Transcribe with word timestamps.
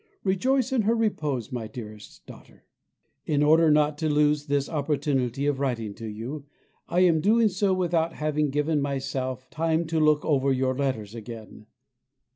Rejoice 0.23 0.71
in 0.71 0.81
her 0.81 0.95
repose, 0.95 1.51
my 1.51 1.67
dearest 1.67 2.25
daughter. 2.25 2.65
In 3.27 3.43
order 3.43 3.69
not 3.69 3.99
to 3.99 4.09
lose 4.09 4.47
this 4.47 4.67
opportunity 4.67 5.45
of 5.45 5.59
writing 5.59 5.93
to 5.93 6.07
you 6.07 6.47
I 6.89 7.01
am 7.01 7.21
doing 7.21 7.49
so 7.49 7.71
without 7.75 8.13
having 8.13 8.49
given 8.49 8.81
myself 8.81 9.47
time 9.51 9.85
to 9.85 9.99
look 9.99 10.25
over 10.25 10.51
your 10.51 10.73
letters 10.75 11.13
again. 11.13 11.67